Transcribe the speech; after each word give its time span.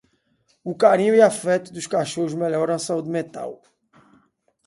O 0.71 0.73
carinho 0.83 1.13
e 1.15 1.21
afeto 1.21 1.69
dos 1.71 1.85
cachorros 1.93 2.33
melhoram 2.41 2.73
a 2.75 2.79
saúde 2.87 3.09
mental. 3.17 3.51